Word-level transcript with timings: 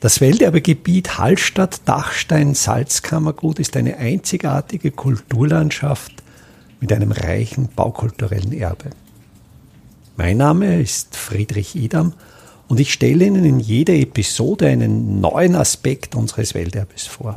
Das 0.00 0.20
Welterbegebiet 0.20 1.18
Hallstatt-Dachstein-Salzkammergut 1.18 3.58
ist 3.58 3.76
eine 3.76 3.96
einzigartige 3.96 4.92
Kulturlandschaft 4.92 6.12
mit 6.78 6.92
einem 6.92 7.10
reichen 7.10 7.68
baukulturellen 7.74 8.52
Erbe. 8.52 8.90
Mein 10.16 10.36
Name 10.36 10.80
ist 10.80 11.16
Friedrich 11.16 11.74
Idam 11.74 12.12
und 12.68 12.78
ich 12.78 12.92
stelle 12.92 13.24
Ihnen 13.24 13.44
in 13.44 13.58
jeder 13.58 13.94
Episode 13.94 14.68
einen 14.68 15.20
neuen 15.20 15.56
Aspekt 15.56 16.14
unseres 16.14 16.54
Welterbes 16.54 17.08
vor. 17.08 17.36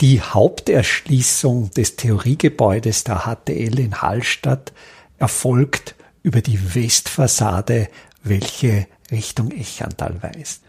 Die 0.00 0.20
Haupterschließung 0.20 1.72
des 1.72 1.96
Theoriegebäudes 1.96 3.02
der 3.02 3.24
HTL 3.24 3.80
in 3.80 4.00
Hallstatt 4.00 4.72
erfolgt 5.18 5.96
über 6.22 6.40
die 6.40 6.76
Westfassade, 6.76 7.88
welche 8.22 8.86
Richtung 9.10 9.50
Echantal 9.50 10.22
weist. 10.22 10.62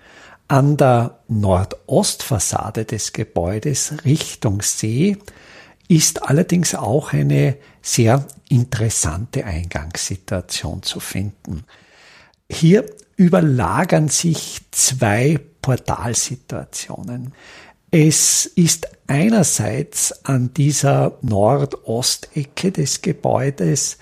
An 0.52 0.76
der 0.76 1.20
Nordostfassade 1.30 2.84
des 2.84 3.14
Gebäudes 3.14 3.94
Richtung 4.04 4.62
See 4.62 5.16
ist 5.88 6.24
allerdings 6.24 6.76
auch 6.76 7.14
eine 7.14 7.56
sehr 7.82 8.28
interessante 8.50 9.46
Eingangssituation 9.46 10.84
zu 10.84 11.00
finden. 11.00 11.64
Hier 12.52 12.86
überlagern 13.16 14.10
sich 14.10 14.60
zwei 14.72 15.40
Portalsituationen. 15.62 17.32
Es 17.90 18.46
ist 18.46 18.90
einerseits 19.08 20.26
an 20.26 20.54
dieser 20.54 21.18
Nordostecke 21.22 22.74
des 22.74 23.02
Gebäudes 23.02 24.00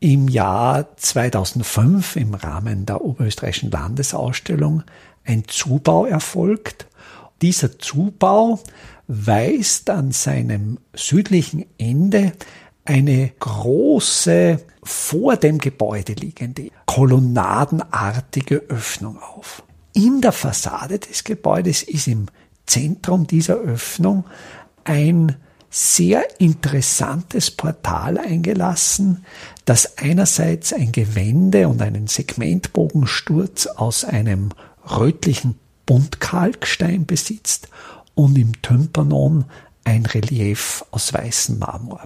im 0.00 0.28
Jahr 0.28 0.96
2005 0.96 2.16
im 2.16 2.34
Rahmen 2.34 2.86
der 2.86 3.04
Oberösterreichischen 3.04 3.70
Landesausstellung 3.70 4.82
ein 5.24 5.44
Zubau 5.46 6.06
erfolgt. 6.06 6.86
Dieser 7.42 7.78
Zubau 7.78 8.60
weist 9.06 9.90
an 9.90 10.12
seinem 10.12 10.78
südlichen 10.94 11.66
Ende 11.78 12.32
eine 12.84 13.32
große, 13.38 14.60
vor 14.82 15.36
dem 15.36 15.58
Gebäude 15.58 16.14
liegende, 16.14 16.70
kolonnadenartige 16.86 18.56
Öffnung 18.68 19.18
auf. 19.18 19.62
In 19.92 20.20
der 20.20 20.32
Fassade 20.32 20.98
des 20.98 21.24
Gebäudes 21.24 21.82
ist 21.82 22.08
im 22.08 22.26
Zentrum 22.66 23.26
dieser 23.26 23.56
Öffnung 23.56 24.24
ein 24.84 25.36
sehr 25.70 26.40
interessantes 26.40 27.50
Portal 27.50 28.18
eingelassen, 28.18 29.24
das 29.64 29.98
einerseits 29.98 30.72
ein 30.72 30.92
Gewände 30.92 31.68
und 31.68 31.82
einen 31.82 32.06
Segmentbogensturz 32.06 33.66
aus 33.66 34.04
einem 34.04 34.50
rötlichen 34.90 35.58
Buntkalkstein 35.84 37.06
besitzt 37.06 37.68
und 38.14 38.38
im 38.38 38.60
Tympanon 38.62 39.44
ein 39.84 40.06
Relief 40.06 40.84
aus 40.90 41.12
weißem 41.12 41.58
Marmor. 41.58 42.02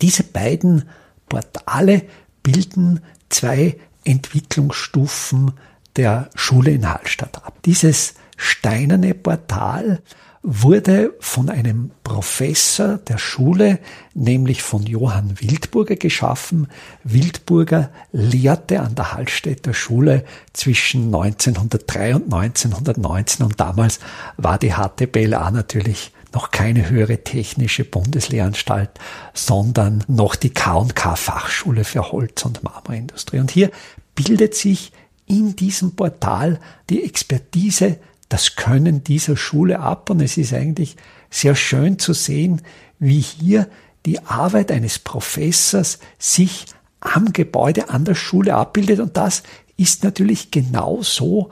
Diese 0.00 0.22
beiden 0.22 0.88
Portale 1.28 2.02
bilden 2.42 3.00
zwei 3.28 3.76
Entwicklungsstufen 4.04 5.52
der 5.96 6.30
Schule 6.34 6.72
in 6.72 6.88
Hallstatt 6.88 7.44
ab. 7.44 7.58
Dieses 7.64 8.14
steinerne 8.36 9.14
Portal 9.14 10.02
wurde 10.42 11.14
von 11.20 11.48
einem 11.48 11.92
Professor 12.02 12.98
der 12.98 13.18
Schule, 13.18 13.78
nämlich 14.12 14.62
von 14.62 14.82
Johann 14.82 15.40
Wildburger 15.40 15.94
geschaffen. 15.94 16.66
Wildburger 17.04 17.90
lehrte 18.10 18.80
an 18.80 18.96
der 18.96 19.12
Hallstätter 19.12 19.72
Schule 19.72 20.24
zwischen 20.52 21.14
1903 21.14 22.16
und 22.16 22.34
1919 22.34 23.44
und 23.44 23.60
damals 23.60 24.00
war 24.36 24.58
die 24.58 24.72
HTBLA 24.72 25.52
natürlich 25.52 26.12
noch 26.34 26.50
keine 26.50 26.88
höhere 26.88 27.22
technische 27.22 27.84
Bundeslehranstalt, 27.84 28.90
sondern 29.34 30.02
noch 30.08 30.34
die 30.34 30.50
K&K 30.50 31.14
Fachschule 31.14 31.84
für 31.84 32.10
Holz- 32.10 32.44
und 32.44 32.64
Marmorindustrie. 32.64 33.38
Und 33.38 33.50
hier 33.50 33.70
bildet 34.14 34.54
sich 34.54 34.92
in 35.26 35.54
diesem 35.56 35.94
Portal 35.94 36.58
die 36.90 37.04
Expertise 37.04 37.98
das 38.32 38.56
Können 38.56 39.04
dieser 39.04 39.36
Schule 39.36 39.80
ab. 39.80 40.10
Und 40.10 40.20
es 40.20 40.36
ist 40.36 40.54
eigentlich 40.54 40.96
sehr 41.30 41.54
schön 41.54 41.98
zu 41.98 42.12
sehen, 42.12 42.62
wie 42.98 43.20
hier 43.20 43.68
die 44.06 44.20
Arbeit 44.24 44.72
eines 44.72 44.98
Professors 44.98 45.98
sich 46.18 46.66
am 47.00 47.32
Gebäude 47.32 47.90
an 47.90 48.04
der 48.04 48.14
Schule 48.14 48.54
abbildet. 48.54 49.00
Und 49.00 49.16
das 49.16 49.42
ist 49.76 50.04
natürlich 50.04 50.50
genauso 50.50 51.50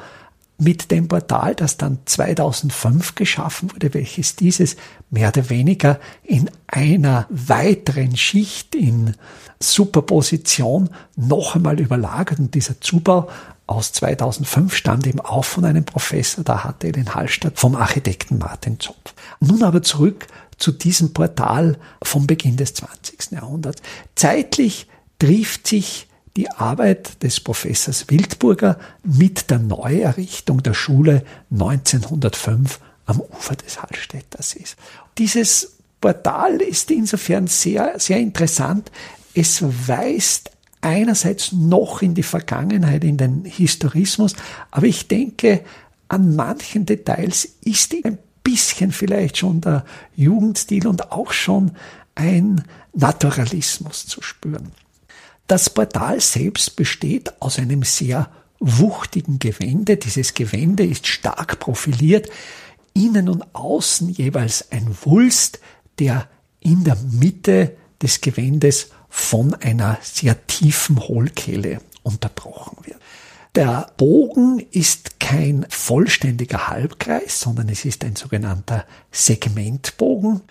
mit 0.61 0.91
dem 0.91 1.09
Portal, 1.09 1.55
das 1.55 1.77
dann 1.77 1.99
2005 2.05 3.15
geschaffen 3.15 3.73
wurde, 3.73 3.95
welches 3.95 4.37
dieses 4.37 4.77
mehr 5.11 5.29
oder 5.29 5.49
weniger 5.51 5.99
in 6.23 6.51
einer 6.67 7.27
weiteren 7.31 8.17
Schicht 8.17 8.75
in 8.75 9.15
Superposition 9.59 10.91
noch 11.17 11.55
einmal 11.55 11.81
überlagert. 11.81 12.39
Und 12.39 12.55
dieser 12.55 12.81
Zubau 12.81 13.29
aus 13.67 13.93
2005 13.93 14.75
stammt 14.75 15.07
eben 15.07 15.21
auch 15.21 15.45
von 15.45 15.65
einem 15.65 15.85
Professor, 15.85 16.45
da 16.45 16.65
hatte 16.65 16.89
er 16.89 16.97
in 16.97 17.15
Hallstatt, 17.15 17.59
vom 17.59 17.77
Architekten 17.77 18.39
Martin 18.39 18.81
Zopf. 18.81 19.15
Nun 19.41 19.63
aber 19.63 19.83
zurück 19.83 20.27
zu 20.59 20.73
diesem 20.73 21.13
Portal 21.13 21.79
vom 22.03 22.27
Beginn 22.27 22.57
des 22.57 22.75
20. 22.75 23.33
Jahrhunderts. 23.33 23.81
Zeitlich 24.15 24.89
trifft 25.19 25.67
sich 25.67 26.09
die 26.37 26.51
Arbeit 26.51 27.23
des 27.23 27.41
Professors 27.41 28.09
Wildburger 28.09 28.79
mit 29.03 29.51
der 29.51 29.59
Neuerrichtung 29.59 30.63
der 30.63 30.75
Schule 30.75 31.25
1905 31.51 32.81
am 33.07 33.21
Ufer 33.21 33.57
des 33.57 33.83
Hallstätter 33.83 34.43
Sees. 34.43 34.77
Dieses 35.19 35.77
Portal 36.01 36.63
ist 36.63 36.91
insofern 36.91 37.47
sehr, 37.47 37.99
sehr 37.99 38.19
interessant. 38.19 38.91
Es 39.35 39.63
weist 39.89 40.51
einerseits 40.81 41.53
noch 41.53 42.03
in 42.03 42.15
die 42.15 42.23
Vergangenheit, 42.23 43.05
in 43.05 43.17
den 43.17 43.45
Historismus, 43.45 44.35
aber 44.71 44.87
ich 44.87 45.09
denke, 45.09 45.63
an 46.09 46.35
manchen 46.35 46.87
Details 46.87 47.49
ist 47.65 47.95
ein 48.05 48.19
bisschen 48.43 48.93
vielleicht 48.93 49.37
schon 49.37 49.61
der 49.61 49.85
Jugendstil 50.17 50.87
und 50.87 51.13
auch 51.13 51.33
schon 51.33 51.73
ein 52.15 52.65
Naturalismus 52.95 54.07
zu 54.07 54.23
spüren. 54.23 54.73
Das 55.51 55.69
Portal 55.69 56.21
selbst 56.21 56.77
besteht 56.77 57.43
aus 57.43 57.59
einem 57.59 57.83
sehr 57.83 58.31
wuchtigen 58.61 59.41
Gewände. 59.41 59.97
Dieses 59.97 60.35
Gewände 60.35 60.87
ist 60.87 61.09
stark 61.09 61.59
profiliert, 61.59 62.31
innen 62.95 63.29
und 63.29 63.43
außen 63.53 64.11
jeweils 64.11 64.71
ein 64.71 64.97
Wulst, 65.03 65.59
der 65.99 66.29
in 66.61 66.85
der 66.85 66.97
Mitte 67.11 67.77
des 68.01 68.21
Gewändes 68.21 68.91
von 69.09 69.55
einer 69.55 69.99
sehr 70.03 70.47
tiefen 70.47 71.01
Hohlkehle 71.01 71.81
unterbrochen 72.05 72.87
wird. 72.87 73.01
Der 73.57 73.91
Bogen 73.97 74.65
ist 74.71 75.19
kein 75.19 75.67
vollständiger 75.69 76.69
Halbkreis, 76.69 77.41
sondern 77.41 77.69
es 77.71 77.85
ist 77.85 78.05
ein 78.05 78.15
sogenannter 78.15 78.87
Segmentbogen 79.11 80.43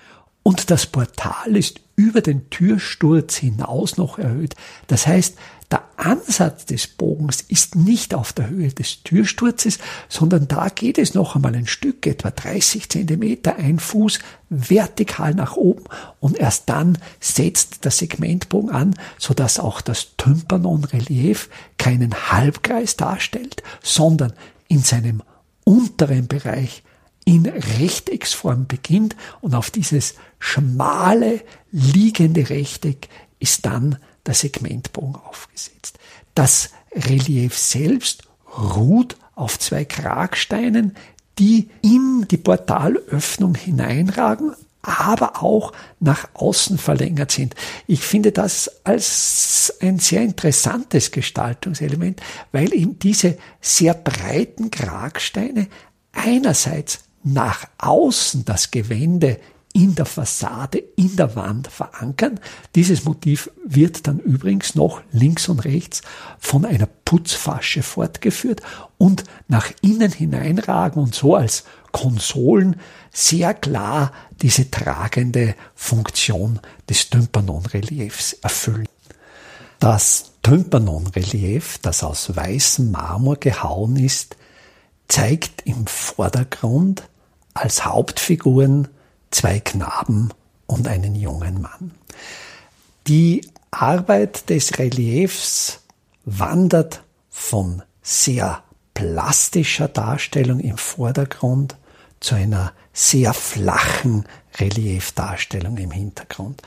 und 0.49 0.71
das 0.71 0.87
Portal 0.87 1.55
ist 1.55 1.79
über 1.95 2.21
den 2.21 2.49
Türsturz 2.49 3.35
hinaus 3.35 3.97
noch 3.97 4.17
erhöht. 4.17 4.55
Das 4.87 5.05
heißt, 5.05 5.35
der 5.69 5.83
Ansatz 5.95 6.65
des 6.65 6.87
Bogens 6.87 7.41
ist 7.41 7.75
nicht 7.75 8.15
auf 8.15 8.33
der 8.33 8.49
Höhe 8.49 8.69
des 8.69 9.03
Türsturzes, 9.03 9.77
sondern 10.07 10.47
da 10.47 10.69
geht 10.69 10.97
es 10.97 11.13
noch 11.13 11.35
einmal 11.35 11.53
ein 11.53 11.67
Stück, 11.67 12.07
etwa 12.07 12.31
30 12.31 12.89
Zentimeter, 12.89 13.57
ein 13.57 13.77
Fuß 13.77 14.17
vertikal 14.49 15.35
nach 15.35 15.55
oben 15.55 15.83
und 16.19 16.35
erst 16.35 16.67
dann 16.67 16.97
setzt 17.19 17.85
der 17.85 17.91
Segmentbogen 17.91 18.71
an, 18.71 18.95
sodass 19.19 19.59
auch 19.59 19.81
das 19.81 20.15
Tympanon-Relief 20.17 21.47
keinen 21.77 22.31
Halbkreis 22.31 22.97
darstellt, 22.97 23.62
sondern 23.83 24.33
in 24.68 24.79
seinem 24.79 25.21
unteren 25.63 26.27
Bereich 26.27 26.81
in 27.29 27.45
Rechtecksform 27.45 28.65
beginnt 28.65 29.15
und 29.39 29.53
auf 29.53 29.69
dieses 29.69 30.15
schmale 30.39 31.41
liegende 31.71 32.49
Rechteck 32.49 33.07
ist 33.37 33.67
dann 33.67 33.99
der 34.25 34.33
Segmentbogen 34.33 35.15
aufgesetzt. 35.15 35.99
Das 36.33 36.71
Relief 36.91 37.55
selbst 37.55 38.23
ruht 38.57 39.15
auf 39.35 39.59
zwei 39.59 39.85
Kragsteinen, 39.85 40.95
die 41.37 41.69
in 41.83 42.25
die 42.31 42.37
Portalöffnung 42.37 43.53
hineinragen, 43.53 44.55
aber 44.81 45.43
auch 45.43 45.71
nach 45.99 46.29
außen 46.33 46.79
verlängert 46.79 47.29
sind. 47.29 47.53
Ich 47.85 48.01
finde 48.01 48.31
das 48.31 48.71
als 48.85 49.77
ein 49.81 49.99
sehr 49.99 50.23
interessantes 50.23 51.11
Gestaltungselement, 51.11 52.23
weil 52.51 52.73
eben 52.73 52.97
diese 52.97 53.37
sehr 53.61 53.93
breiten 53.93 54.71
Kragsteine 54.71 55.67
einerseits 56.11 57.03
nach 57.24 57.66
außen 57.77 58.45
das 58.45 58.71
Gewände 58.71 59.39
in 59.74 59.94
der 59.95 60.06
Fassade, 60.06 60.80
in 60.95 61.16
der 61.16 61.36
Wand 61.36 61.68
verankern. 61.68 62.39
Dieses 62.75 63.06
Motiv 63.06 63.51
wird 63.63 64.07
dann 64.07 64.19
übrigens 64.19 64.74
noch 64.74 65.01
links 65.12 65.48
und 65.48 65.60
rechts 65.60 66.01
von 66.39 66.66
einer 66.66 66.88
Putzfasche 67.06 67.83
fortgeführt 67.83 68.62
und 68.98 69.24
nach 69.48 69.71
innen 69.81 70.12
hineinragen 70.12 71.01
und 71.01 71.13
so 71.13 71.36
als 71.36 71.66
Konsolen 71.92 72.77
sehr 73.12 73.54
klar 73.54 74.12
diese 74.42 74.72
tragende 74.72 75.56
Funktion 75.75 76.60
des 76.89 77.10
Tympanon-Reliefs 77.10 78.33
erfüllen. 78.33 78.88
Das 79.80 80.31
Tympanon-Relief, 80.42 81.77
das 81.81 82.04
aus 82.04 82.36
weißem 82.36 82.92
Marmor 82.92 83.38
gehauen 83.38 83.95
ist, 83.98 84.36
zeigt 85.09 85.63
im 85.65 85.85
Vordergrund 85.88 87.03
als 87.53 87.83
Hauptfiguren 87.83 88.88
zwei 89.31 89.59
Knaben 89.59 90.29
und 90.65 90.88
einen 90.88 91.15
jungen 91.15 91.61
Mann. 91.61 91.91
Die 93.07 93.41
Arbeit 93.71 94.50
des 94.50 94.79
Reliefs 94.79 95.81
wandert 96.25 97.03
von 97.29 97.81
sehr 98.01 98.63
plastischer 98.94 99.88
Darstellung 99.88 100.59
im 100.59 100.77
Vordergrund 100.77 101.75
zu 102.19 102.35
einer 102.35 102.73
sehr 102.94 103.33
flachen 103.33 104.25
Reliefdarstellung 104.57 105.77
im 105.77 105.91
Hintergrund. 105.91 106.62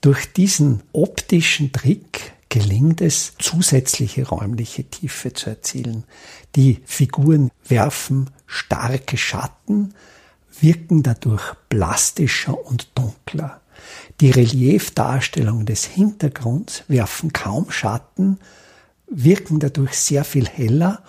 Durch 0.00 0.32
diesen 0.32 0.82
optischen 0.92 1.72
Trick 1.72 2.33
gelingt 2.54 3.00
es, 3.00 3.32
zusätzliche 3.40 4.28
räumliche 4.28 4.84
Tiefe 4.84 5.32
zu 5.32 5.50
erzielen. 5.50 6.04
Die 6.54 6.78
Figuren 6.84 7.50
werfen 7.66 8.30
starke 8.46 9.16
Schatten, 9.16 9.92
wirken 10.60 11.02
dadurch 11.02 11.42
plastischer 11.68 12.56
und 12.64 12.90
dunkler. 12.94 13.60
Die 14.20 14.30
Reliefdarstellungen 14.30 15.66
des 15.66 15.84
Hintergrunds 15.84 16.84
werfen 16.86 17.32
kaum 17.32 17.72
Schatten, 17.72 18.38
wirken 19.08 19.58
dadurch 19.58 19.94
sehr 19.94 20.22
viel 20.22 20.46
heller 20.46 21.02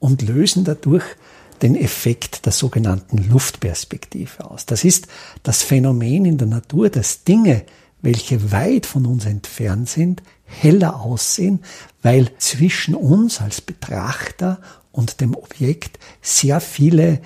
und 0.00 0.20
lösen 0.20 0.64
dadurch 0.64 1.04
den 1.62 1.76
Effekt 1.76 2.44
der 2.44 2.52
sogenannten 2.52 3.26
Luftperspektive 3.30 4.50
aus. 4.50 4.66
Das 4.66 4.84
ist 4.84 5.06
das 5.44 5.62
Phänomen 5.62 6.26
in 6.26 6.36
der 6.36 6.48
Natur, 6.48 6.90
dass 6.90 7.24
Dinge, 7.24 7.64
welche 8.02 8.52
weit 8.52 8.86
von 8.86 9.06
uns 9.06 9.26
entfernt 9.26 9.88
sind, 9.88 10.22
heller 10.44 11.00
aussehen, 11.00 11.60
weil 12.02 12.30
zwischen 12.38 12.94
uns 12.94 13.40
als 13.40 13.60
Betrachter 13.60 14.60
und 14.92 15.20
dem 15.20 15.34
Objekt 15.34 15.98
sehr 16.20 16.60
viele 16.60 17.20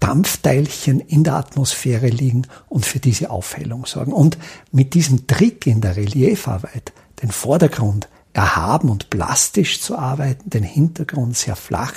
Dampfteilchen 0.00 1.00
in 1.00 1.24
der 1.24 1.34
Atmosphäre 1.34 2.08
liegen 2.08 2.46
und 2.68 2.86
für 2.86 3.00
diese 3.00 3.30
Aufhellung 3.30 3.84
sorgen. 3.86 4.12
Und 4.12 4.38
mit 4.70 4.94
diesem 4.94 5.26
Trick 5.26 5.66
in 5.66 5.80
der 5.80 5.96
Reliefarbeit, 5.96 6.92
den 7.22 7.32
Vordergrund 7.32 8.08
erhaben 8.32 8.90
und 8.90 9.10
plastisch 9.10 9.80
zu 9.80 9.98
arbeiten, 9.98 10.50
den 10.50 10.62
Hintergrund 10.62 11.36
sehr 11.36 11.56
flach, 11.56 11.94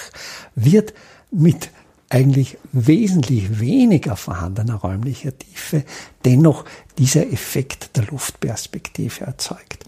wird 0.55 0.93
mit 1.29 1.69
eigentlich 2.11 2.57
wesentlich 2.73 3.59
weniger 3.59 4.17
vorhandener 4.17 4.75
räumlicher 4.75 5.37
Tiefe 5.37 5.85
dennoch 6.25 6.65
dieser 6.97 7.31
Effekt 7.31 7.95
der 7.95 8.03
Luftperspektive 8.05 9.25
erzeugt. 9.25 9.85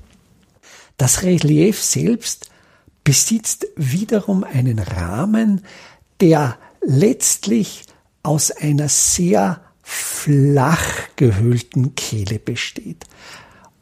Das 0.97 1.23
Relief 1.23 1.83
selbst 1.83 2.49
besitzt 3.03 3.67
wiederum 3.75 4.45
einen 4.45 4.79
Rahmen, 4.79 5.65
der 6.21 6.57
letztlich 6.81 7.83
aus 8.23 8.51
einer 8.51 8.87
sehr 8.87 9.61
flach 9.81 10.87
gehüllten 11.17 11.93
Kehle 11.95 12.39
besteht. 12.39 13.03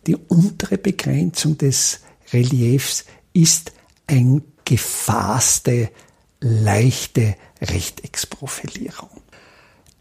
Die 0.08 0.16
untere 0.16 0.80
Begrenzung 0.80 1.60
des 1.60 2.00
Reliefs 2.34 3.06
ist 3.34 3.72
ein 4.08 4.42
gefasste, 4.66 5.92
leichte 6.42 7.36
Rechtecksprofilierung. 7.62 9.10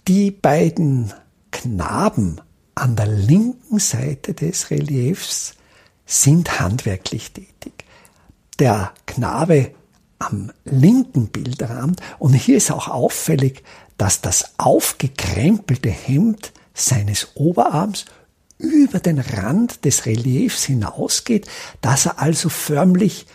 Die 0.08 0.31
beiden 0.31 1.12
Knaben 1.52 2.40
an 2.75 2.96
der 2.96 3.06
linken 3.06 3.78
Seite 3.78 4.34
des 4.34 4.70
Reliefs 4.70 5.54
sind 6.06 6.58
handwerklich 6.58 7.32
tätig. 7.32 7.84
Der 8.58 8.92
Knabe 9.06 9.72
am 10.19 10.50
linken 10.64 11.28
Bildrand, 11.28 12.00
und 12.19 12.34
hier 12.34 12.56
ist 12.56 12.70
auch 12.70 12.88
auffällig, 12.88 13.62
dass 13.96 14.20
das 14.20 14.54
aufgekrempelte 14.58 15.90
Hemd 15.90 16.52
seines 16.75 17.28
Oberarms 17.34 18.06
über 18.58 18.98
den 18.98 19.19
Rand 19.19 19.84
des 19.84 20.06
Reliefs 20.06 20.64
hinausgeht, 20.64 21.46
dass 21.81 22.06
er 22.06 22.19
also 22.19 22.48
förmlich 22.48 23.26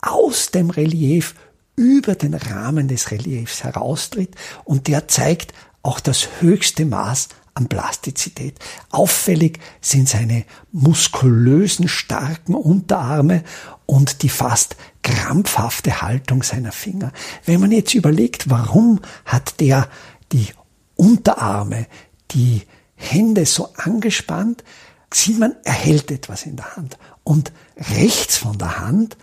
aus 0.00 0.50
dem 0.50 0.70
Relief 0.70 1.34
über 1.76 2.14
den 2.14 2.34
Rahmen 2.34 2.88
des 2.88 3.10
Reliefs 3.10 3.64
heraustritt 3.64 4.34
und 4.64 4.88
der 4.88 5.08
zeigt 5.08 5.52
auch 5.82 6.00
das 6.00 6.28
höchste 6.40 6.84
Maß 6.84 7.28
an 7.54 7.68
Plastizität. 7.68 8.58
Auffällig 8.90 9.58
sind 9.80 10.08
seine 10.08 10.44
muskulösen, 10.70 11.88
starken 11.88 12.54
Unterarme 12.54 13.44
und 13.86 14.22
die 14.22 14.28
fast 14.28 14.76
krampfhafte 15.02 16.02
Haltung 16.02 16.42
seiner 16.42 16.72
Finger. 16.72 17.12
Wenn 17.44 17.60
man 17.60 17.72
jetzt 17.72 17.94
überlegt, 17.94 18.48
warum 18.48 19.00
hat 19.24 19.60
der 19.60 19.88
die 20.32 20.48
Unterarme, 20.94 21.86
die 22.30 22.62
Hände 22.94 23.44
so 23.44 23.68
angespannt, 23.76 24.64
sieht 25.12 25.38
man, 25.38 25.54
er 25.64 25.72
hält 25.72 26.10
etwas 26.10 26.46
in 26.46 26.56
der 26.56 26.76
Hand. 26.76 26.96
Und 27.22 27.52
rechts 27.76 28.38
von 28.38 28.56
der 28.56 28.78
Hand 28.78 29.16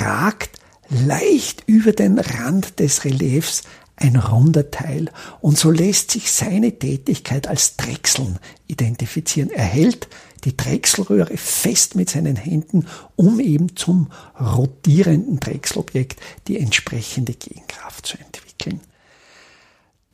ragt 0.00 0.58
leicht 0.94 1.64
über 1.66 1.92
den 1.92 2.18
Rand 2.18 2.78
des 2.80 3.04
Reliefs 3.04 3.62
ein 3.96 4.16
runder 4.16 4.70
Teil. 4.70 5.10
Und 5.40 5.58
so 5.58 5.70
lässt 5.70 6.10
sich 6.10 6.30
seine 6.32 6.78
Tätigkeit 6.78 7.46
als 7.46 7.76
Drechseln 7.76 8.38
identifizieren. 8.66 9.50
Er 9.50 9.64
hält 9.64 10.08
die 10.44 10.56
Drechselröhre 10.56 11.36
fest 11.36 11.94
mit 11.94 12.10
seinen 12.10 12.36
Händen, 12.36 12.86
um 13.16 13.40
eben 13.40 13.76
zum 13.76 14.10
rotierenden 14.38 15.40
Drechselobjekt 15.40 16.20
die 16.48 16.58
entsprechende 16.58 17.32
Gegenkraft 17.32 18.06
zu 18.06 18.18
entwickeln. 18.18 18.80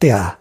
Der 0.02 0.38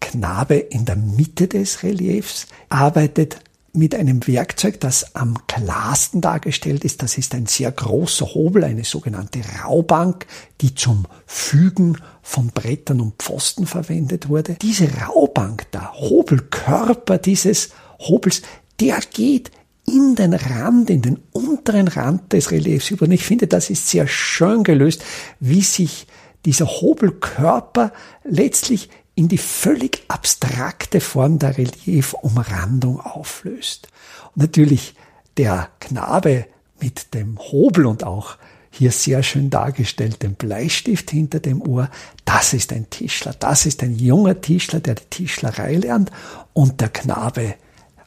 Knabe 0.00 0.56
in 0.56 0.84
der 0.84 0.96
Mitte 0.96 1.48
des 1.48 1.82
Reliefs 1.82 2.46
arbeitet 2.68 3.38
mit 3.76 3.94
einem 3.94 4.26
Werkzeug, 4.26 4.80
das 4.80 5.14
am 5.14 5.46
klarsten 5.46 6.20
dargestellt 6.20 6.84
ist. 6.84 7.02
Das 7.02 7.18
ist 7.18 7.34
ein 7.34 7.46
sehr 7.46 7.70
großer 7.70 8.34
Hobel, 8.34 8.64
eine 8.64 8.84
sogenannte 8.84 9.40
Raubank, 9.62 10.26
die 10.60 10.74
zum 10.74 11.06
Fügen 11.26 11.98
von 12.22 12.48
Brettern 12.48 13.00
und 13.00 13.22
Pfosten 13.22 13.66
verwendet 13.66 14.28
wurde. 14.28 14.56
Diese 14.60 14.88
Raubank, 14.92 15.70
der 15.72 15.92
Hobelkörper 15.94 17.18
dieses 17.18 17.70
Hobels, 17.98 18.42
der 18.80 19.00
geht 19.12 19.50
in 19.86 20.16
den 20.16 20.34
Rand, 20.34 20.90
in 20.90 21.02
den 21.02 21.20
unteren 21.32 21.88
Rand 21.88 22.32
des 22.32 22.50
Reliefs 22.50 22.90
über. 22.90 23.06
Und 23.06 23.12
ich 23.12 23.24
finde, 23.24 23.46
das 23.46 23.70
ist 23.70 23.88
sehr 23.88 24.08
schön 24.08 24.64
gelöst, 24.64 25.04
wie 25.38 25.62
sich 25.62 26.06
dieser 26.44 26.66
Hobelkörper 26.66 27.92
letztlich 28.24 28.88
in 29.16 29.28
die 29.28 29.38
völlig 29.38 30.04
abstrakte 30.08 31.00
Form 31.00 31.40
der 31.40 31.58
Reliefumrandung 31.58 33.00
auflöst. 33.00 33.88
Und 34.34 34.42
natürlich 34.42 34.94
der 35.38 35.70
Knabe 35.80 36.46
mit 36.80 37.14
dem 37.14 37.38
Hobel 37.38 37.86
und 37.86 38.04
auch 38.04 38.36
hier 38.70 38.92
sehr 38.92 39.22
schön 39.22 39.48
dargestellt 39.48 40.22
dem 40.22 40.34
Bleistift 40.34 41.10
hinter 41.10 41.40
dem 41.40 41.62
Ohr, 41.62 41.90
das 42.26 42.52
ist 42.52 42.74
ein 42.74 42.90
Tischler, 42.90 43.32
das 43.32 43.64
ist 43.64 43.82
ein 43.82 43.98
junger 43.98 44.38
Tischler, 44.42 44.80
der 44.80 44.96
die 44.96 45.04
Tischlerei 45.08 45.76
lernt 45.76 46.12
und 46.52 46.82
der 46.82 46.90
Knabe 46.90 47.54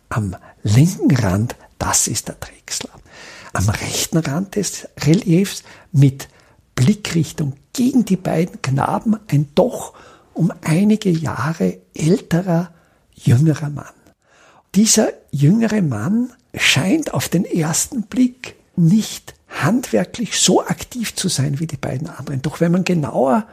am 0.10 0.36
linken 0.62 1.16
Rand, 1.16 1.56
das 1.80 2.08
ist 2.08 2.28
der 2.28 2.36
Drechsler. 2.36 2.92
Am 3.54 3.68
rechten 3.68 4.20
Rand 4.20 4.56
des 4.56 4.88
Reliefs 5.06 5.64
mit 5.92 6.28
Blickrichtung 6.76 7.54
gegen 7.74 8.06
die 8.06 8.16
beiden 8.16 8.62
Knaben 8.62 9.18
ein 9.28 9.50
doch 9.56 9.94
um 10.40 10.54
einige 10.62 11.10
Jahre 11.10 11.80
älterer, 11.94 12.72
jüngerer 13.14 13.70
Mann. 13.70 13.94
Dieser 14.74 15.10
jüngere 15.32 15.82
Mann 15.82 16.32
scheint 16.56 17.14
auf 17.14 17.28
den 17.28 17.44
ersten 17.44 18.04
Blick 18.04 18.56
nicht 18.78 19.34
handwerklich 19.50 20.40
so 20.40 20.66
aktiv 20.66 21.14
zu 21.14 21.28
sein 21.28 21.60
wie 21.60 21.68
die 21.68 21.76
beiden 21.76 22.08
anderen. 22.08 22.42
Doch 22.42 22.62
wenn 22.62 22.72
man 22.72 22.86
genauer 22.86 23.48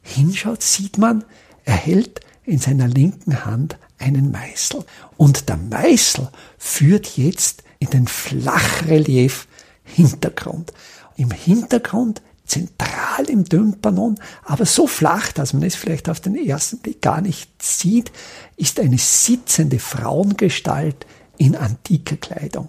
hinschaut, 0.00 0.64
sieht 0.64 0.98
man, 0.98 1.22
er 1.64 1.76
hält 1.76 2.22
in 2.42 2.58
seiner 2.58 2.88
linken 2.88 3.44
Hand 3.44 3.78
einen 3.98 4.32
Meißel. 4.32 4.84
Und 5.16 5.48
der 5.48 5.58
Meißel 5.58 6.28
führt 6.58 7.16
jetzt 7.16 7.62
in 7.78 7.90
den 7.90 8.08
Flachrelief 8.08 9.46
Hintergrund. 9.84 10.72
Im 11.16 11.30
Hintergrund 11.30 12.20
zentral 12.52 13.24
im 13.28 13.48
Tympanon, 13.48 14.16
aber 14.44 14.66
so 14.66 14.86
flach, 14.86 15.32
dass 15.32 15.54
man 15.54 15.62
es 15.62 15.74
vielleicht 15.74 16.08
auf 16.08 16.20
den 16.20 16.36
ersten 16.36 16.78
Blick 16.78 17.00
gar 17.00 17.20
nicht 17.22 17.50
sieht, 17.62 18.12
ist 18.56 18.78
eine 18.78 18.98
sitzende 18.98 19.78
Frauengestalt 19.78 21.06
in 21.38 21.56
antiker 21.56 22.16
Kleidung. 22.16 22.68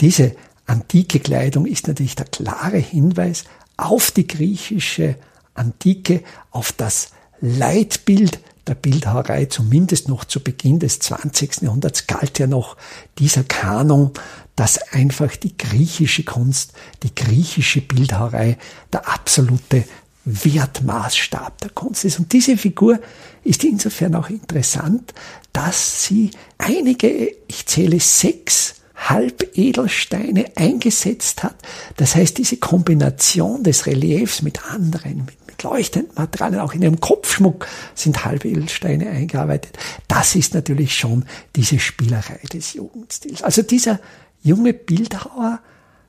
Diese 0.00 0.34
antike 0.66 1.20
Kleidung 1.20 1.66
ist 1.66 1.88
natürlich 1.88 2.16
der 2.16 2.26
klare 2.26 2.78
Hinweis 2.78 3.44
auf 3.76 4.10
die 4.10 4.26
griechische 4.26 5.16
Antike, 5.54 6.22
auf 6.50 6.72
das 6.72 7.10
Leitbild 7.40 8.40
der 8.68 8.74
Bildhauerei, 8.74 9.46
zumindest 9.46 10.08
noch 10.08 10.24
zu 10.24 10.40
Beginn 10.40 10.78
des 10.78 10.98
20. 11.00 11.62
Jahrhunderts, 11.62 12.06
galt 12.06 12.38
ja 12.38 12.46
noch 12.46 12.76
dieser 13.18 13.44
Kanon, 13.44 14.12
dass 14.56 14.92
einfach 14.92 15.34
die 15.36 15.56
griechische 15.56 16.24
Kunst, 16.24 16.72
die 17.02 17.14
griechische 17.14 17.80
Bildhauerei 17.80 18.58
der 18.92 19.08
absolute 19.08 19.84
Wertmaßstab 20.24 21.60
der 21.60 21.70
Kunst 21.70 22.04
ist. 22.04 22.18
Und 22.18 22.32
diese 22.32 22.56
Figur 22.56 23.00
ist 23.44 23.64
insofern 23.64 24.14
auch 24.14 24.28
interessant, 24.28 25.14
dass 25.52 26.04
sie 26.04 26.30
einige, 26.58 27.34
ich 27.46 27.66
zähle 27.66 27.98
sechs 28.00 28.74
Halbedelsteine 28.94 30.46
eingesetzt 30.56 31.44
hat. 31.44 31.54
Das 31.96 32.14
heißt, 32.14 32.36
diese 32.36 32.56
Kombination 32.56 33.62
des 33.62 33.86
Reliefs 33.86 34.42
mit 34.42 34.64
anderen, 34.70 35.24
mit, 35.24 35.47
mit 35.58 35.62
leuchtenden 35.62 36.14
Materialien, 36.14 36.60
auch 36.60 36.74
in 36.74 36.82
ihrem 36.82 37.00
Kopfschmuck 37.00 37.66
sind 37.94 38.24
Halbedelsteine 38.24 39.08
eingearbeitet. 39.10 39.78
Das 40.06 40.34
ist 40.34 40.54
natürlich 40.54 40.96
schon 40.96 41.24
diese 41.56 41.78
Spielerei 41.78 42.40
des 42.52 42.74
Jugendstils. 42.74 43.42
Also 43.42 43.62
dieser 43.62 44.00
junge 44.42 44.72
Bildhauer, 44.72 45.60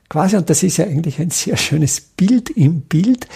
quasi, 0.08 0.36
und 0.36 0.48
das 0.50 0.62
ist 0.62 0.76
ja 0.76 0.86
eigentlich 0.86 1.18
ein 1.18 1.30
sehr 1.30 1.56
schönes 1.56 2.00
Bild 2.00 2.50
im 2.50 2.82
Bild, 2.82 3.26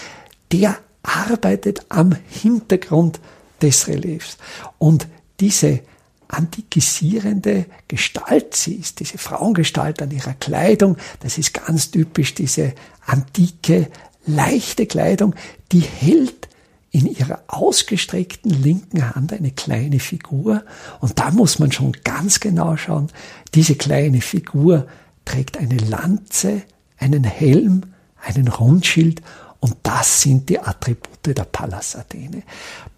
der 0.52 0.78
arbeitet 1.02 1.84
am 1.88 2.16
Hintergrund 2.28 3.20
des 3.60 3.88
Reliefs. 3.88 4.38
Und 4.78 5.08
diese 5.40 5.80
antikisierende 6.28 7.66
Gestalt 7.86 8.54
sie 8.54 8.76
ist, 8.76 9.00
diese 9.00 9.18
Frauengestalt 9.18 10.00
an 10.00 10.10
ihrer 10.10 10.34
Kleidung, 10.34 10.96
das 11.20 11.38
ist 11.38 11.54
ganz 11.54 11.90
typisch 11.90 12.34
diese 12.34 12.72
antike, 13.04 13.90
leichte 14.26 14.86
Kleidung, 14.86 15.34
die 15.72 15.80
hält 15.80 16.48
in 16.90 17.06
ihrer 17.06 17.42
ausgestreckten 17.48 18.50
linken 18.50 19.14
Hand 19.14 19.32
eine 19.32 19.50
kleine 19.50 19.98
Figur. 19.98 20.62
Und 21.00 21.18
da 21.18 21.30
muss 21.32 21.58
man 21.58 21.72
schon 21.72 21.92
ganz 22.04 22.38
genau 22.38 22.76
schauen, 22.76 23.08
diese 23.54 23.74
kleine 23.74 24.20
Figur 24.20 24.86
trägt 25.24 25.56
eine 25.58 25.76
Lanze, 25.76 26.62
einen 26.98 27.24
Helm, 27.24 27.82
einen 28.22 28.48
Rundschild 28.48 29.22
und 29.64 29.76
das 29.82 30.20
sind 30.20 30.50
die 30.50 30.60
Attribute 30.60 31.36
der 31.36 31.44
Pallas 31.44 31.96
Athene. 31.96 32.42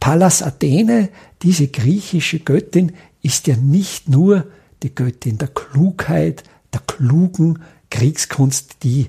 Pallas 0.01 0.43
Athene, 0.43 1.11
diese 1.43 1.69
griechische 1.69 2.41
Göttin, 2.41 2.93
ist 3.23 3.47
ja 3.47 3.57
nicht 3.57 4.09
nur 4.09 4.49
die 4.83 4.95
Göttin 4.95 5.39
der 5.39 5.49
Klugheit, 5.49 6.43
der 6.73 6.81
klugen 6.81 7.61
Kriegskunst, 7.91 8.83
die 8.83 9.07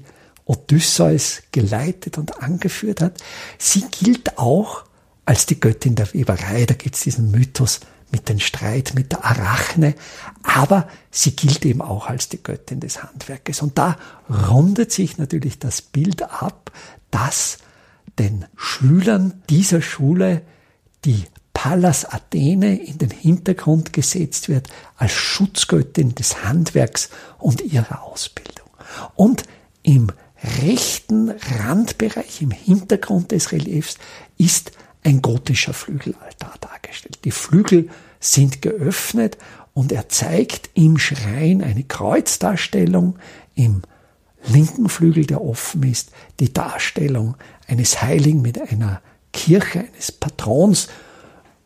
Odysseus 0.47 1.43
geleitet 1.51 2.17
und 2.17 2.41
angeführt 2.41 3.01
hat. 3.01 3.21
Sie 3.57 3.85
gilt 3.91 4.37
auch 4.37 4.83
als 5.25 5.45
die 5.45 5.59
Göttin 5.59 5.95
der 5.95 6.13
Weberei. 6.13 6.65
Da 6.65 6.73
gibt 6.73 6.95
es 6.95 7.01
diesen 7.01 7.31
Mythos 7.31 7.81
mit 8.11 8.29
dem 8.29 8.39
Streit 8.39 8.93
mit 8.95 9.11
der 9.11 9.25
Arachne, 9.25 9.93
aber 10.41 10.87
sie 11.11 11.35
gilt 11.35 11.65
eben 11.65 11.81
auch 11.81 12.07
als 12.07 12.29
die 12.29 12.41
Göttin 12.41 12.79
des 12.79 13.03
Handwerkes. 13.03 13.61
Und 13.61 13.77
da 13.77 13.97
rundet 14.49 14.93
sich 14.93 15.17
natürlich 15.17 15.59
das 15.59 15.81
Bild 15.81 16.23
ab, 16.23 16.71
dass 17.11 17.57
den 18.17 18.45
Schülern 18.55 19.43
dieser 19.49 19.81
Schule 19.81 20.41
die 21.03 21.25
Pallas 21.53 22.05
Athene 22.05 22.79
in 22.79 22.97
den 22.97 23.09
Hintergrund 23.09 23.91
gesetzt 23.91 24.47
wird 24.47 24.69
als 24.95 25.11
Schutzgöttin 25.11 26.15
des 26.15 26.43
Handwerks 26.45 27.09
und 27.39 27.61
ihrer 27.61 28.03
Ausbildung. 28.03 28.69
Und 29.15 29.43
im 29.83 30.11
rechten 30.61 31.31
Randbereich, 31.59 32.41
im 32.41 32.51
Hintergrund 32.51 33.31
des 33.31 33.51
Reliefs, 33.51 33.97
ist 34.37 34.71
ein 35.03 35.21
gotischer 35.21 35.73
Flügelaltar 35.73 36.55
dargestellt. 36.59 37.19
Die 37.23 37.31
Flügel 37.31 37.89
sind 38.19 38.61
geöffnet 38.61 39.37
und 39.73 39.91
er 39.91 40.09
zeigt 40.09 40.69
im 40.73 40.97
Schrein 40.97 41.63
eine 41.63 41.83
Kreuzdarstellung, 41.83 43.17
im 43.55 43.83
linken 44.47 44.89
Flügel, 44.89 45.25
der 45.25 45.41
offen 45.41 45.83
ist, 45.83 46.11
die 46.39 46.51
Darstellung 46.51 47.35
eines 47.67 48.01
Heiligen 48.01 48.41
mit 48.41 48.59
einer 48.59 49.01
Kirche, 49.33 49.85
eines 49.93 50.11
Patrons. 50.11 50.87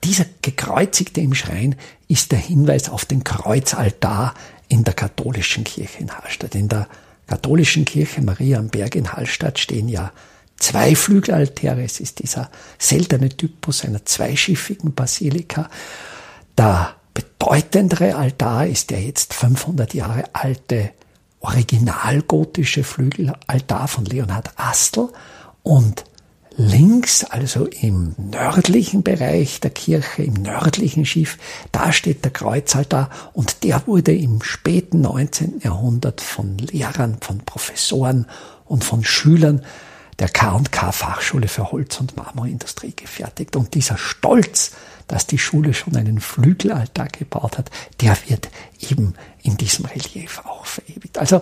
Dieser 0.04 0.26
gekreuzigte 0.42 1.22
im 1.22 1.34
Schrein 1.34 1.76
ist 2.08 2.32
der 2.32 2.40
Hinweis 2.40 2.90
auf 2.90 3.06
den 3.06 3.24
Kreuzaltar 3.24 4.34
in 4.68 4.84
der 4.84 4.94
katholischen 4.94 5.64
Kirche 5.64 6.00
in 6.00 6.12
Hallstatt. 6.12 6.56
In 6.56 6.70
der 6.70 6.88
katholischen 7.32 7.86
Kirche 7.86 8.22
Maria 8.22 8.60
am 8.60 8.68
Berg 8.68 8.94
in 8.94 9.14
Hallstatt 9.14 9.58
stehen 9.58 9.88
ja 9.88 10.12
zwei 10.58 10.98
Flügelaltäre. 10.98 11.82
Es 11.82 12.02
ist 12.02 12.20
dieser 12.20 12.52
seltene 12.78 13.30
Typus 13.30 13.86
einer 13.86 14.04
zweischiffigen 14.04 14.94
Basilika. 14.94 15.70
Der 16.58 16.94
bedeutendere 17.14 18.16
Altar 18.18 18.68
ist 18.68 18.90
der 18.90 19.02
jetzt 19.02 19.34
500 19.34 19.94
Jahre 19.94 20.26
alte 20.34 20.92
originalgotische 21.40 22.84
Flügelaltar 22.84 23.88
von 23.88 24.04
Leonhard 24.04 24.52
Astel 24.58 25.08
und 25.64 26.04
links, 26.58 27.24
also 27.24 27.66
im 27.66 28.14
nördlichen 28.18 29.04
Bereich 29.04 29.60
der 29.62 29.72
Kirche, 29.72 30.24
im 30.24 30.34
nördlichen 30.34 31.06
Schiff, 31.06 31.38
da 31.72 31.94
steht 31.94 32.24
der 32.24 32.32
Kreuzaltar 32.32 33.10
und 33.34 33.64
der 33.64 33.88
wurde 33.88 34.14
im 34.14 34.42
späten 34.42 35.02
19. 35.02 35.62
Jahrhundert 35.64 36.22
von 36.22 36.58
Lehrern, 36.58 37.18
von 37.22 37.40
Professoren 37.40 38.28
und 38.66 38.84
von 38.84 39.04
Schülern 39.04 39.64
der 40.20 40.30
K&K 40.30 40.92
Fachschule 40.92 41.48
für 41.48 41.72
Holz- 41.72 42.00
und 42.00 42.16
Marmorindustrie 42.16 42.94
gefertigt. 42.96 43.56
Und 43.56 43.74
dieser 43.74 43.98
Stolz, 43.98 44.72
dass 45.08 45.26
die 45.26 45.40
Schule 45.40 45.74
schon 45.74 45.96
einen 45.96 46.20
Flügelaltar 46.20 47.08
gebaut 47.08 47.58
hat, 47.58 47.72
der 48.02 48.16
wird 48.28 48.50
eben 48.80 49.16
in 49.42 49.58
diesem 49.58 49.86
Relief 49.86 50.42
auch 50.46 50.66
verewigt. 50.66 51.18
Also 51.18 51.42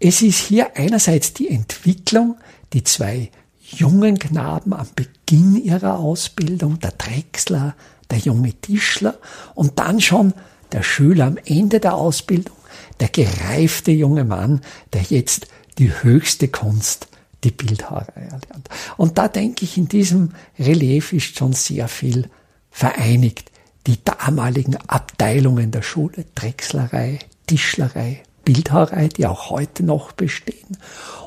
es 0.00 0.22
ist 0.22 0.38
hier 0.38 0.76
einerseits 0.76 1.34
die 1.34 1.50
Entwicklung, 1.50 2.36
die 2.72 2.82
zwei 2.82 3.30
jungen 3.74 4.18
Knaben 4.18 4.72
am 4.72 4.86
Beginn 4.94 5.56
ihrer 5.56 5.98
Ausbildung, 5.98 6.80
der 6.80 6.92
Drechsler, 6.92 7.74
der 8.10 8.18
junge 8.18 8.52
Tischler 8.52 9.16
und 9.54 9.78
dann 9.78 10.00
schon 10.00 10.34
der 10.72 10.82
Schüler 10.82 11.26
am 11.26 11.38
Ende 11.44 11.80
der 11.80 11.94
Ausbildung, 11.94 12.56
der 13.00 13.08
gereifte 13.08 13.90
junge 13.92 14.24
Mann, 14.24 14.60
der 14.92 15.02
jetzt 15.02 15.46
die 15.78 15.90
höchste 16.02 16.48
Kunst 16.48 17.08
die 17.42 17.50
Bildhauerei 17.50 18.22
erlernt. 18.22 18.68
Und 18.96 19.18
da 19.18 19.28
denke 19.28 19.64
ich, 19.64 19.76
in 19.76 19.88
diesem 19.88 20.30
Relief 20.58 21.12
ist 21.12 21.36
schon 21.36 21.52
sehr 21.52 21.88
viel 21.88 22.28
vereinigt. 22.70 23.50
Die 23.86 24.02
damaligen 24.02 24.76
Abteilungen 24.86 25.70
der 25.70 25.82
Schule, 25.82 26.24
Drechslerei, 26.34 27.18
Tischlerei, 27.46 28.22
Bildhauerei, 28.44 29.08
die 29.08 29.26
auch 29.26 29.50
heute 29.50 29.82
noch 29.82 30.12
bestehen, 30.12 30.78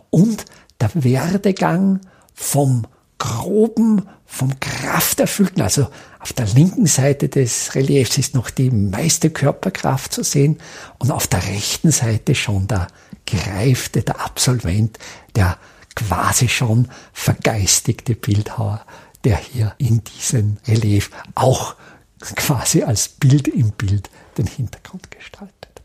und 0.10 0.46
der 0.80 0.90
Werdegang 0.94 2.02
vom 2.38 2.86
groben, 3.18 4.08
vom 4.28 4.60
krafterfüllten, 4.60 5.64
also 5.64 5.88
auf 6.20 6.34
der 6.34 6.46
linken 6.46 6.86
Seite 6.86 7.30
des 7.30 7.74
Reliefs 7.74 8.18
ist 8.18 8.36
noch 8.36 8.52
die 8.52 8.70
meiste 8.70 9.32
Körperkraft 9.32 10.14
zu 10.14 10.24
sehen 10.24 10.60
und 11.00 11.10
auf 11.10 11.26
der 11.26 11.44
rechten 11.48 11.92
Seite 11.92 12.36
schon 12.36 12.68
der 12.68 12.88
gereifte, 13.26 14.04
der 14.04 14.22
Absolvent, 14.22 15.00
der 15.36 15.58
quasi 15.96 16.48
schon 16.48 16.90
vergeistigte 17.12 18.14
Bildhauer, 18.14 18.86
der 19.24 19.38
hier 19.38 19.74
in 19.80 20.04
diesem 20.04 20.58
Relief 20.68 21.10
auch 21.34 21.76
quasi 22.36 22.84
als 22.84 23.10
Bild 23.10 23.48
im 23.48 23.72
Bild 23.72 24.12
den 24.38 24.46
Hintergrund 24.46 25.10
gestaltet. 25.10 25.82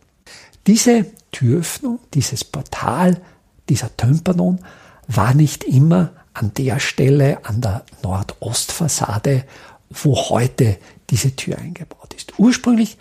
Diese 0.66 1.06
Türöffnung, 1.32 1.98
dieses 2.12 2.44
Portal, 2.44 3.22
dieser 3.70 3.96
Tympanon 3.96 4.60
war 5.08 5.32
nicht 5.34 5.64
immer 5.64 6.12
an 6.34 6.52
der 6.54 6.80
Stelle 6.80 7.44
an 7.44 7.60
der 7.60 7.84
Nordostfassade, 8.02 9.44
wo 9.90 10.16
heute 10.16 10.78
diese 11.10 11.36
Tür 11.36 11.58
eingebaut 11.58 12.14
ist. 12.14 12.38
Ursprünglich 12.38 12.96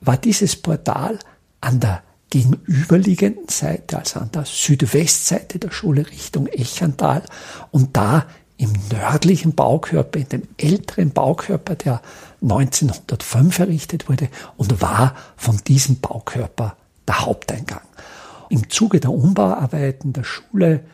war 0.00 0.16
dieses 0.16 0.56
Portal 0.56 1.18
an 1.60 1.80
der 1.80 2.02
gegenüberliegenden 2.30 3.48
Seite, 3.48 3.98
also 3.98 4.20
an 4.20 4.30
der 4.32 4.44
Südwestseite 4.44 5.58
der 5.58 5.70
Schule 5.70 6.06
Richtung 6.10 6.46
Echantal 6.48 7.22
und 7.70 7.96
da 7.96 8.26
im 8.56 8.72
nördlichen 8.92 9.54
Baukörper, 9.54 10.18
in 10.18 10.28
dem 10.28 10.42
älteren 10.58 11.10
Baukörper, 11.10 11.74
der 11.74 12.02
1905 12.42 13.58
errichtet 13.58 14.08
wurde 14.08 14.28
und 14.56 14.80
war 14.80 15.14
von 15.36 15.58
diesem 15.66 16.00
Baukörper 16.00 16.76
der 17.06 17.20
Haupteingang. 17.20 17.82
Im 18.50 18.68
Zuge 18.70 19.00
der 19.00 19.10
Umbauarbeiten 19.10 20.12
der 20.12 20.24
Schule 20.24 20.84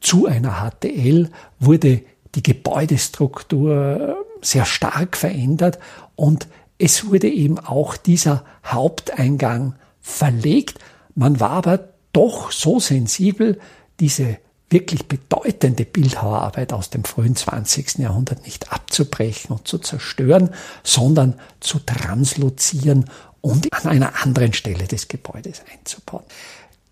zu 0.00 0.26
einer 0.26 0.70
HTL 0.70 1.30
wurde 1.58 2.02
die 2.34 2.42
Gebäudestruktur 2.42 4.16
sehr 4.40 4.64
stark 4.64 5.16
verändert 5.16 5.78
und 6.16 6.46
es 6.78 7.06
wurde 7.06 7.28
eben 7.28 7.58
auch 7.58 7.96
dieser 7.96 8.44
Haupteingang 8.64 9.74
verlegt. 10.00 10.78
Man 11.14 11.38
war 11.40 11.50
aber 11.50 11.90
doch 12.12 12.52
so 12.52 12.80
sensibel, 12.80 13.60
diese 14.00 14.38
wirklich 14.70 15.06
bedeutende 15.06 15.84
Bildhauerarbeit 15.84 16.72
aus 16.72 16.90
dem 16.90 17.04
frühen 17.04 17.36
20. 17.36 17.98
Jahrhundert 17.98 18.44
nicht 18.44 18.72
abzubrechen 18.72 19.50
und 19.50 19.66
zu 19.68 19.78
zerstören, 19.78 20.50
sondern 20.84 21.34
zu 21.58 21.80
translozieren 21.80 23.10
und 23.40 23.72
an 23.72 23.90
einer 23.90 24.22
anderen 24.22 24.52
Stelle 24.52 24.86
des 24.86 25.08
Gebäudes 25.08 25.62
einzubauen. 25.72 26.24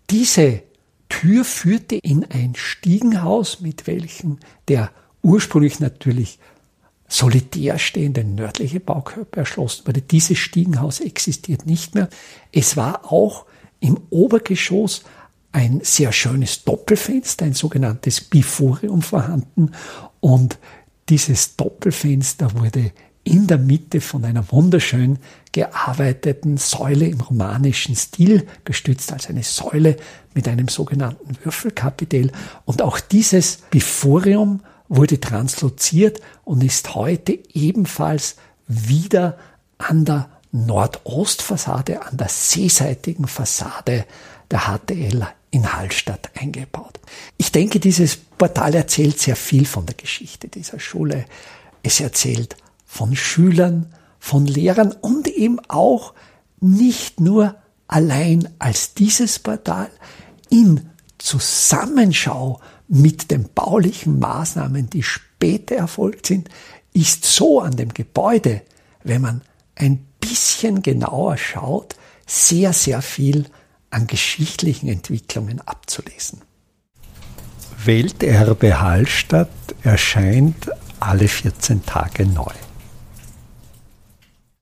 Diese 0.09 0.61
Tür 1.09 1.43
führte 1.43 1.95
in 1.95 2.25
ein 2.25 2.53
Stiegenhaus, 2.55 3.59
mit 3.59 3.87
welchem 3.87 4.37
der 4.67 4.91
ursprünglich 5.21 5.79
natürlich 5.79 6.39
solitär 7.07 7.79
stehende 7.79 8.23
nördliche 8.23 8.79
Baukörper 8.79 9.39
erschlossen 9.39 9.87
wurde. 9.87 10.01
Dieses 10.01 10.37
Stiegenhaus 10.37 10.99
existiert 10.99 11.65
nicht 11.65 11.95
mehr. 11.95 12.09
Es 12.51 12.77
war 12.77 13.11
auch 13.11 13.45
im 13.79 13.99
Obergeschoss 14.11 15.03
ein 15.51 15.81
sehr 15.83 16.11
schönes 16.11 16.63
Doppelfenster, 16.63 17.45
ein 17.45 17.53
sogenanntes 17.53 18.21
Biforium 18.21 19.01
vorhanden 19.01 19.71
und 20.19 20.59
dieses 21.09 21.55
Doppelfenster 21.55 22.53
wurde 22.53 22.91
in 23.29 23.47
der 23.47 23.59
Mitte 23.59 24.01
von 24.01 24.25
einer 24.25 24.51
wunderschön 24.51 25.19
gearbeiteten 25.51 26.57
Säule 26.57 27.05
im 27.05 27.21
romanischen 27.21 27.95
Stil 27.95 28.47
gestützt 28.65 29.13
als 29.13 29.29
eine 29.29 29.43
Säule 29.43 29.97
mit 30.33 30.47
einem 30.47 30.67
sogenannten 30.67 31.37
Würfelkapitel. 31.43 32.31
Und 32.65 32.81
auch 32.81 32.99
dieses 32.99 33.59
Biforium 33.69 34.61
wurde 34.87 35.19
transloziert 35.19 36.19
und 36.43 36.63
ist 36.63 36.95
heute 36.95 37.37
ebenfalls 37.53 38.37
wieder 38.67 39.37
an 39.77 40.05
der 40.05 40.29
Nordostfassade, 40.51 42.01
an 42.01 42.17
der 42.17 42.29
seeseitigen 42.29 43.27
Fassade 43.27 44.05
der 44.49 44.61
HTL 44.61 45.27
in 45.51 45.73
Hallstatt 45.73 46.31
eingebaut. 46.35 46.99
Ich 47.37 47.51
denke, 47.51 47.79
dieses 47.79 48.15
Portal 48.15 48.73
erzählt 48.73 49.19
sehr 49.19 49.35
viel 49.35 49.65
von 49.65 49.85
der 49.85 49.95
Geschichte 49.95 50.47
dieser 50.47 50.79
Schule. 50.79 51.25
Es 51.83 51.99
erzählt 51.99 52.55
von 52.89 53.15
Schülern, 53.15 53.85
von 54.17 54.47
Lehrern 54.47 54.91
und 54.91 55.27
eben 55.27 55.59
auch 55.67 56.15
nicht 56.59 57.19
nur 57.19 57.55
allein 57.87 58.49
als 58.57 58.95
dieses 58.95 59.37
Portal 59.37 59.91
in 60.49 60.89
Zusammenschau 61.19 62.59
mit 62.87 63.29
den 63.29 63.47
baulichen 63.53 64.17
Maßnahmen, 64.17 64.89
die 64.89 65.03
später 65.03 65.75
erfolgt 65.75 66.25
sind, 66.25 66.49
ist 66.91 67.25
so 67.25 67.61
an 67.61 67.75
dem 67.77 67.93
Gebäude, 67.93 68.63
wenn 69.03 69.21
man 69.21 69.41
ein 69.75 70.03
bisschen 70.19 70.81
genauer 70.81 71.37
schaut, 71.37 71.95
sehr, 72.25 72.73
sehr 72.73 73.03
viel 73.03 73.45
an 73.91 74.07
geschichtlichen 74.07 74.89
Entwicklungen 74.89 75.61
abzulesen. 75.61 76.41
Welterbe 77.85 78.81
Hallstatt 78.81 79.49
erscheint 79.83 80.71
alle 80.99 81.27
14 81.27 81.85
Tage 81.85 82.25
neu. 82.25 82.51